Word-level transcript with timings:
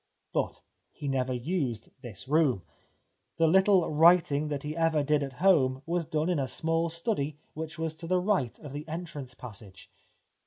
But 0.33 0.61
he 0.91 1.07
never 1.07 1.31
used 1.31 1.91
this 2.01 2.27
room. 2.27 2.63
The 3.37 3.45
little 3.45 3.87
writing 3.93 4.47
that 4.47 4.63
he 4.63 4.75
ever 4.75 5.03
did 5.03 5.21
at 5.21 5.33
home 5.33 5.83
was 5.85 6.07
done 6.07 6.27
in 6.27 6.39
a 6.39 6.47
small 6.47 6.89
study 6.89 7.37
which 7.53 7.77
was 7.77 7.93
to 7.97 8.07
the 8.07 8.17
right 8.17 8.57
of 8.57 8.73
the 8.73 8.87
entrance 8.87 9.35
passage. 9.35 9.91